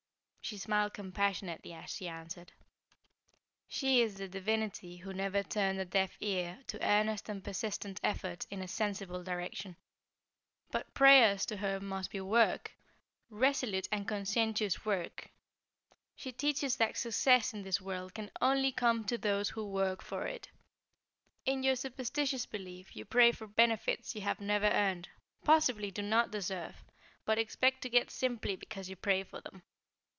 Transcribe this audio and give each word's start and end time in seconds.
She 0.43 0.57
smiled 0.57 0.93
compassionately 0.93 1.71
as 1.71 1.89
she 1.95 2.09
answered: 2.09 2.51
"She 3.69 4.01
is 4.01 4.17
the 4.17 4.27
divinity 4.27 4.97
who 4.97 5.13
never 5.13 5.43
turned 5.43 5.79
a 5.79 5.85
deaf 5.85 6.17
ear 6.19 6.59
to 6.67 6.85
earnest 6.85 7.29
and 7.29 7.41
persistent 7.41 8.01
effort 8.03 8.45
in 8.49 8.61
a 8.61 8.67
sensible 8.67 9.23
direction. 9.23 9.77
But 10.69 10.93
prayers 10.93 11.45
to 11.45 11.57
her 11.57 11.79
must 11.79 12.11
be 12.11 12.19
work, 12.19 12.73
resolute 13.29 13.87
and 13.93 14.05
conscientious 14.05 14.83
work. 14.83 15.29
She 16.17 16.33
teaches 16.33 16.75
that 16.77 16.97
success 16.97 17.53
in 17.53 17.61
this 17.63 17.79
world 17.79 18.13
can 18.13 18.29
only 18.41 18.73
come 18.73 19.05
to 19.05 19.17
those 19.17 19.51
who 19.51 19.65
work 19.65 20.01
for 20.03 20.27
it. 20.27 20.49
In 21.45 21.63
your 21.63 21.77
superstitious 21.77 22.45
belief 22.45 22.93
you 22.93 23.05
pray 23.05 23.31
for 23.31 23.47
benefits 23.47 24.15
you 24.15 24.21
have 24.21 24.41
never 24.41 24.67
earned, 24.67 25.07
possibly 25.45 25.91
do 25.91 26.01
not 26.01 26.29
deserve, 26.31 26.83
but 27.23 27.37
expect 27.37 27.83
to 27.83 27.89
get 27.89 28.11
simply 28.11 28.57
because 28.57 28.89
you 28.89 28.97
pray 28.97 29.23
for 29.23 29.39
them. 29.39 29.63